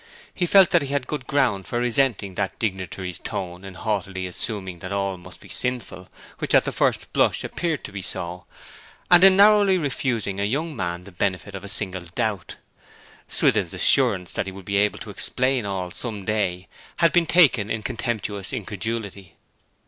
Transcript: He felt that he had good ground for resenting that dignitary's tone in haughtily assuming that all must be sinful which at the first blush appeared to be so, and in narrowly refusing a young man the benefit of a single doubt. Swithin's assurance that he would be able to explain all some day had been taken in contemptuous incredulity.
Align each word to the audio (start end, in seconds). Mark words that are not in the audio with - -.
He 0.33 0.47
felt 0.47 0.71
that 0.71 0.81
he 0.81 0.87
had 0.87 1.05
good 1.05 1.27
ground 1.27 1.67
for 1.67 1.79
resenting 1.79 2.33
that 2.33 2.57
dignitary's 2.57 3.19
tone 3.19 3.63
in 3.63 3.75
haughtily 3.75 4.25
assuming 4.25 4.79
that 4.79 4.91
all 4.91 5.15
must 5.15 5.39
be 5.39 5.47
sinful 5.47 6.09
which 6.39 6.55
at 6.55 6.65
the 6.65 6.71
first 6.71 7.13
blush 7.13 7.43
appeared 7.43 7.83
to 7.83 7.91
be 7.91 8.01
so, 8.01 8.45
and 9.11 9.23
in 9.23 9.37
narrowly 9.37 9.77
refusing 9.77 10.39
a 10.39 10.43
young 10.43 10.75
man 10.75 11.03
the 11.03 11.11
benefit 11.11 11.53
of 11.53 11.63
a 11.63 11.69
single 11.69 12.05
doubt. 12.15 12.55
Swithin's 13.27 13.75
assurance 13.75 14.33
that 14.33 14.47
he 14.47 14.51
would 14.51 14.65
be 14.65 14.77
able 14.77 14.97
to 14.97 15.11
explain 15.11 15.67
all 15.67 15.91
some 15.91 16.25
day 16.25 16.67
had 16.95 17.13
been 17.13 17.27
taken 17.27 17.69
in 17.69 17.83
contemptuous 17.83 18.51
incredulity. 18.51 19.35